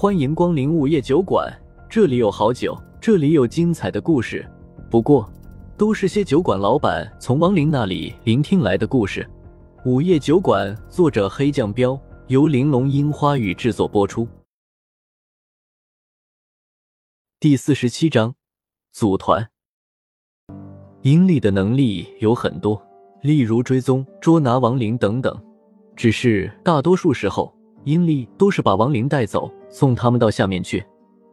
[0.00, 1.46] 欢迎光临午夜酒馆，
[1.86, 4.50] 这里有好酒，这里有精彩的故事。
[4.90, 5.30] 不过，
[5.76, 9.28] 都是些酒馆老板从亡灵那里聆听来的故事。
[9.84, 14.26] 午夜酒馆，作者黑酱标，由玲珑樱花雨制作播出。
[17.38, 18.34] 第四十七章，
[18.92, 19.50] 组团。
[21.02, 22.82] 阴历的能力有很多，
[23.20, 25.38] 例如追踪、捉拿亡灵等等。
[25.94, 27.54] 只是大多数时候，
[27.84, 30.84] 阴历都是把亡灵带走，送他们到下面去。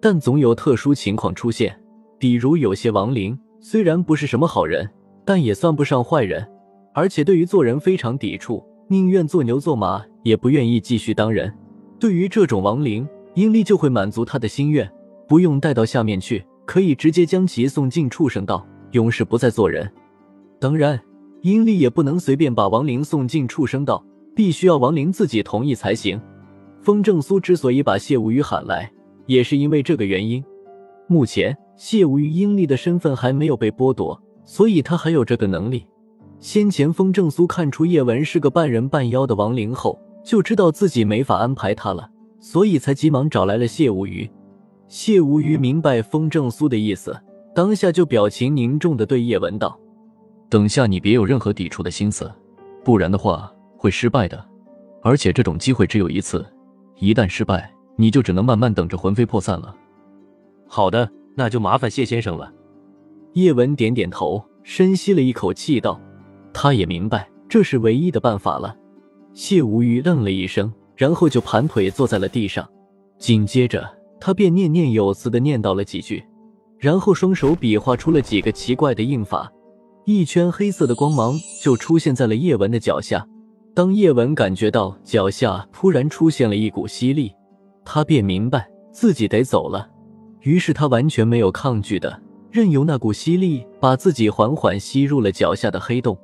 [0.00, 1.76] 但总有特殊情况出现，
[2.18, 4.88] 比如有些亡灵虽然不是什么好人，
[5.24, 6.46] 但也算不上坏人，
[6.94, 11.52] 而且对于做人非常抵触，宁愿做牛做马，也不愿意继续当人。
[11.98, 14.88] 对于这种亡灵，阴历就会满足他的心愿，
[15.26, 19.90] 不用带到下面去，可以直接将其送进畜生道，永世不再做人。
[20.60, 21.00] 当然，
[21.42, 24.04] 阴历也不能随便把亡灵送进畜生道。
[24.36, 26.20] 必须要亡灵自己同意才行。
[26.86, 28.88] 风正苏之所以把谢无虞喊来，
[29.26, 30.40] 也是因为这个原因。
[31.08, 35.84] 目前谢无虞阴历的身份还没有被剥夺，所以他还有这个能力。
[36.38, 44.30] 先前风正苏看出叶文是个半人半妖的亡灵后，就知道自己没法安排他了，所以才急忙找来了谢无虞。
[44.86, 47.20] 谢无虞明白风正苏的意思，
[47.52, 49.76] 当下就表情凝重的对叶文道
[50.48, 52.32] ：“等下你别有任何抵触的心思，
[52.84, 54.42] 不然的话。”会失败的，
[55.02, 56.46] 而且这种机会只有一次，
[56.98, 59.74] 一旦失败，你就只能慢慢等着魂飞魄散了。
[60.66, 62.52] 好的，那就麻烦谢先生了。
[63.34, 66.00] 叶文点点头，深吸了一口气，道
[66.52, 68.74] ：“他也明白这是唯一的办法了。”
[69.34, 72.66] 谢无虞愣了一声，然后就盘腿坐在了地上，
[73.18, 73.86] 紧接着
[74.18, 76.24] 他便念念有词的念叨了几句，
[76.78, 79.52] 然后双手比划出了几个奇怪的印法，
[80.06, 83.28] 一圈黑色的光芒就出现在了叶文的脚下。
[83.76, 87.30] 当叶文感觉到脚下突然出现了一股吸力，
[87.84, 89.86] 他便明白自己得走了。
[90.40, 92.18] 于是他完全没有抗拒的，
[92.50, 96.16] 任由那股吸力把自己缓缓吸入了脚下的黑洞。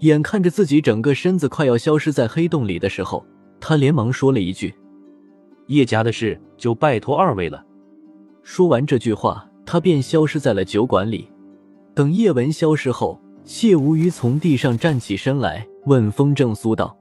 [0.00, 3.24] 眼看着自己整个身子快要消失在黑洞里的时候，
[3.58, 4.74] 他连忙说了一句
[5.68, 7.64] ：“叶家的事就拜托二位了。”
[8.44, 11.30] 说完这句话，他便消失在了酒馆里。
[11.94, 15.66] 等叶文消失后，谢无虞从地上站起身来。
[15.86, 16.94] 问风正苏道：“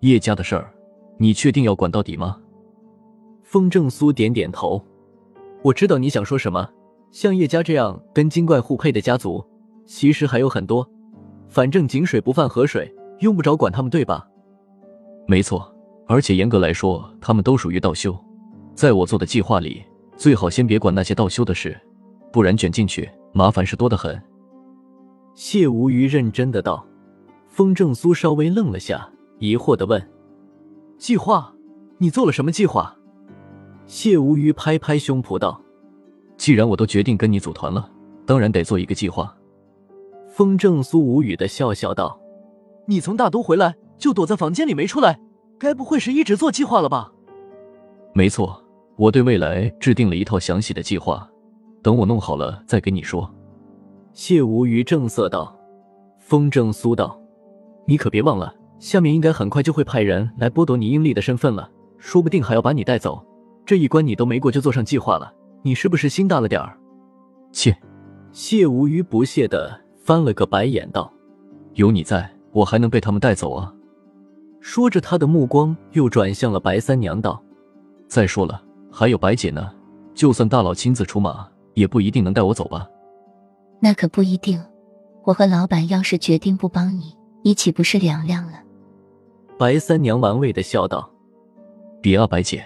[0.00, 0.72] 叶家的事儿，
[1.18, 2.36] 你确定要管到底吗？”
[3.44, 4.84] 风正苏点点头
[5.62, 6.68] ：“我知道你想说什么。
[7.10, 9.42] 像叶家这样跟精怪互配的家族，
[9.86, 10.86] 其实还有很多。
[11.48, 14.28] 反正井水不犯河水，用不着管他们，对吧
[15.26, 15.72] ？”“没错，
[16.06, 18.14] 而且严格来说，他们都属于道修。
[18.74, 19.82] 在我做的计划里，
[20.16, 21.78] 最好先别管那些道修的事，
[22.32, 24.20] 不然卷进去，麻烦事多得很。”
[25.34, 26.84] 谢无虞认真的道。
[27.58, 29.10] 风正苏稍微愣了下，
[29.40, 30.00] 疑惑的问
[30.96, 31.52] ：“计划？
[31.96, 32.96] 你做了什么计划？”
[33.84, 35.60] 谢无虞拍拍胸脯道
[36.38, 37.90] ：“既然我都决定跟你组团了，
[38.24, 39.36] 当然得做一个计划。”
[40.30, 42.16] 风正苏无语的笑笑道
[42.86, 45.18] ：“你从大都回来就躲在房间里没出来，
[45.58, 47.12] 该不会是一直做计划了吧
[48.14, 48.62] ？”“没错，
[48.94, 51.28] 我对未来制定了一套详细的计划，
[51.82, 53.28] 等我弄好了再给你说。”
[54.14, 55.58] 谢无虞正色道
[56.22, 57.20] ：“风正苏道。”
[57.88, 63.24] 你可别忘了，下面应该很快就会派人来剥夺你英丽的身份了，说不定还要把你带走。
[63.64, 65.32] 这一关你都没过就做上计划了，
[65.62, 66.76] 你是不是心大了点儿？
[67.50, 67.74] 切！
[68.30, 71.10] 谢无鱼不屑的翻了个白眼道
[71.76, 73.72] ：“有你在，我还能被他们带走啊？”
[74.60, 77.42] 说着，他的目光又转向了白三娘道
[78.06, 78.62] ：“再说了，
[78.92, 79.70] 还有白姐呢，
[80.12, 82.86] 就算大佬亲自出马，也不一定能带我走吧？”
[83.80, 84.62] 那可不一定。
[85.24, 87.14] 我和老板要是决定不帮你。
[87.48, 88.62] 你岂不是凉凉了？
[89.58, 91.10] 白三娘玩味的笑道
[92.02, 92.62] ：“别啊，白姐。”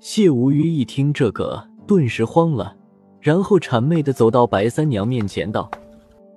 [0.00, 2.74] 谢无虞一听这个，顿时慌了，
[3.20, 5.70] 然后谄媚的走到白三娘面前道：“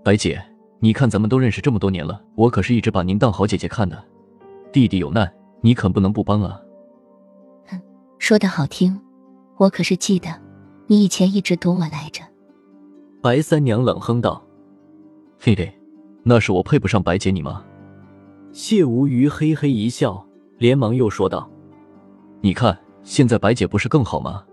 [0.03, 0.43] 白姐，
[0.79, 3.97] 你看咱们都认识这么多年了，我可是一直把您当好姐姐看的。
[4.73, 6.59] 弟弟有难，你可不能不帮啊。”
[7.71, 7.79] 哼，
[8.19, 8.99] 说的好听，
[9.55, 10.27] 我可是记得，
[10.87, 12.25] 你以前一直躲我来着。
[13.21, 14.43] 白三娘冷哼道
[15.39, 15.73] ：“嘿嘿。”
[16.23, 17.63] 那是我配不上白姐你吗？
[18.51, 20.25] 谢无虞嘿嘿一笑，
[20.57, 21.49] 连忙又说道
[22.41, 24.43] ：“你看现在白姐不是更好吗？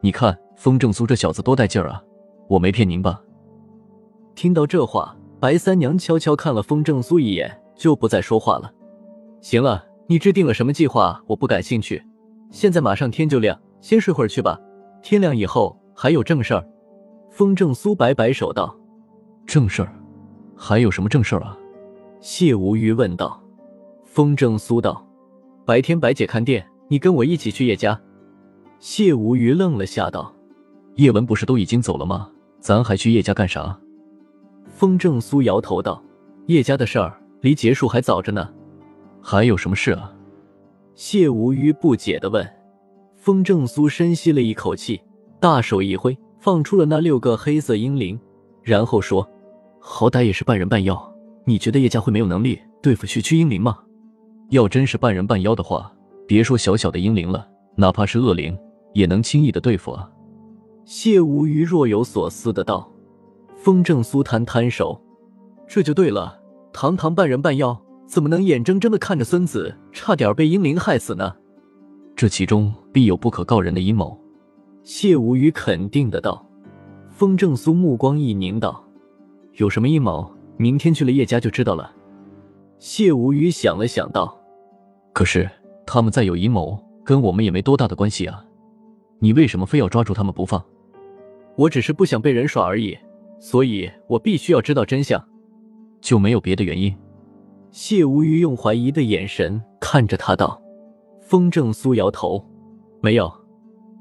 [0.00, 2.02] 你看风正苏这小子多带劲儿啊！
[2.48, 3.20] 我没骗您吧？”
[4.34, 8.72] 听到这话，白三娘悄悄看了风正苏一眼，就不再说话了。
[9.40, 11.22] 行了，你制定了什么计划？
[11.26, 12.02] 我不感兴趣。
[12.50, 14.58] 现在马上天就亮，先睡会儿去吧。
[15.02, 16.66] 天亮以后还有正事儿。
[17.30, 18.76] 风正苏摆摆手道
[19.46, 19.94] ：“正事儿。”
[20.62, 21.56] 还有什么正事儿啊？
[22.20, 23.42] 谢无虞问道。
[24.04, 25.02] 风正苏道
[25.64, 27.98] ：“白天白姐看店，你跟我一起去叶家。”
[28.78, 30.30] 谢无鱼愣了下，道
[30.96, 32.30] ：“叶文不是都已经走了吗？
[32.60, 33.74] 咱还去叶家干啥？”
[34.68, 36.02] 风正苏摇头道
[36.44, 38.46] ：“叶家的事儿离结束还早着呢。”
[39.22, 40.12] 还有什么事啊？
[40.94, 42.46] 谢无鱼不解的问。
[43.16, 45.00] 风正苏深吸了一口气，
[45.40, 48.20] 大手一挥，放出了那六个黑色阴灵，
[48.62, 49.26] 然后说
[49.80, 51.12] ：“好歹也是半人半妖，
[51.44, 53.78] 你觉得叶家会没有能力对付区区英灵吗？
[54.50, 55.90] 要真是半人半妖的话，
[56.28, 58.56] 别说小小的英灵了，哪怕是恶灵，
[58.92, 60.08] 也能轻易的对付啊。”
[60.84, 62.90] 谢无鱼若有所思的道。
[63.56, 65.00] 风正苏摊摊手
[65.68, 66.38] ：“这就对了，
[66.72, 67.80] 堂堂半人半妖。”
[68.10, 71.32] 怎么能眼睁睁的看着孙子差点被英灵害死呢？
[72.16, 74.20] 这其中必有不可告人的阴谋。
[74.82, 76.44] 谢无语肯定的道。
[77.08, 78.84] 风正苏目光一凝道
[79.60, 80.34] ：“有什么阴谋？
[80.56, 81.94] 明天去了叶家就知道了。”
[82.80, 84.34] 谢无语想了想道
[85.12, 85.48] ：“可是
[85.86, 88.42] 他们再有阴谋，跟我们也没多大的关系啊。
[89.18, 90.64] 你为什么非要抓住他们不放？”
[91.56, 92.96] 我只是不想被人耍而已，
[93.38, 95.22] 所以我必须要知道真相，
[96.00, 96.96] 就没有别的原因。
[97.70, 100.58] 谢无鱼用怀疑的眼神看着他道
[101.20, 102.42] ：“风正苏摇头，
[103.02, 103.30] 没有。”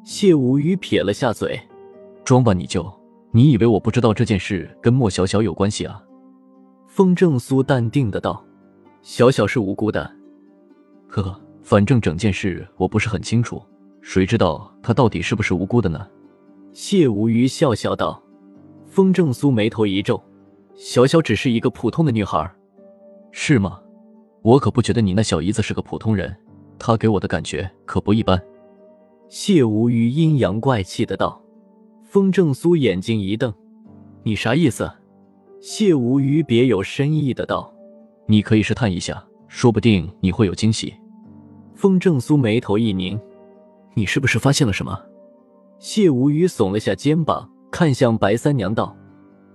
[0.05, 1.59] 谢无鱼撇了下嘴
[2.23, 2.81] ：“装吧，你就
[3.31, 6.01] 你以为我不知道这件事跟莫小小有关系啊？”
[6.87, 8.43] 风正苏淡定的道
[9.01, 10.11] ：“小小是无辜的。”
[11.07, 13.61] 呵呵，反正整件事我不是很清楚，
[14.01, 16.07] 谁知道他到底是不是无辜的呢？”
[16.73, 18.21] 谢无鱼笑笑道。
[18.85, 20.21] 风正苏眉头一皱
[20.75, 22.51] ：“小小只是一个普通的女孩。”
[23.31, 23.79] 是吗？
[24.41, 26.35] 我可不觉得你那小姨子是个普通人，
[26.79, 28.41] 她给我的感觉可不一般。
[29.27, 31.39] 谢无鱼阴阳怪气的道。
[32.09, 33.53] 风正苏眼睛一瞪
[34.25, 34.91] ：“你啥意思？”
[35.61, 37.71] 谢无鱼别有深意的道
[38.25, 40.91] ：“你可以试探一下，说不定你会有惊喜。”
[41.75, 43.19] 风正苏眉头一拧
[43.93, 44.99] ：“你是不是发现了什么？”
[45.77, 48.97] 谢无鱼耸了下肩膀，看向白三娘道：“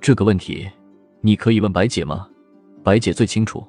[0.01, 0.65] 这个问题，
[1.23, 2.29] 你可以问白姐吗？”
[2.85, 3.67] 白姐最清楚。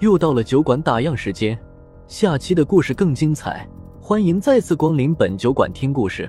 [0.00, 1.58] 又到了酒馆打烊时间，
[2.06, 3.66] 下期的故事更精彩，
[4.02, 6.28] 欢迎再次光临本酒馆听故事。